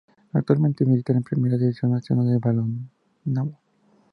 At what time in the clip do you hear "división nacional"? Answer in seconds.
1.59-2.27